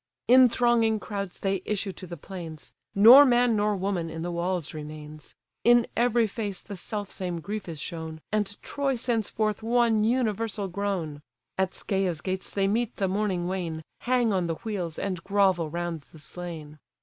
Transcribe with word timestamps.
In 0.27 0.49
thronging 0.49 0.99
crowds 0.99 1.41
they 1.41 1.61
issue 1.63 1.91
to 1.93 2.07
the 2.07 2.17
plains; 2.17 2.73
Nor 2.95 3.23
man 3.23 3.55
nor 3.55 3.75
woman 3.75 4.09
in 4.09 4.23
the 4.23 4.31
walls 4.31 4.73
remains; 4.73 5.35
In 5.63 5.85
every 5.95 6.25
face 6.25 6.59
the 6.59 6.75
self 6.75 7.11
same 7.11 7.39
grief 7.39 7.69
is 7.69 7.79
shown; 7.79 8.19
And 8.31 8.59
Troy 8.63 8.95
sends 8.95 9.29
forth 9.29 9.61
one 9.61 10.03
universal 10.03 10.67
groan. 10.67 11.21
At 11.55 11.73
Scæa's 11.73 12.21
gates 12.21 12.49
they 12.49 12.67
meet 12.67 12.95
the 12.95 13.07
mourning 13.07 13.47
wain, 13.47 13.83
Hang 13.99 14.33
on 14.33 14.47
the 14.47 14.55
wheels, 14.63 14.97
and 14.97 15.23
grovel 15.23 15.69
round 15.69 16.01
the 16.11 16.17
slain. 16.17 16.79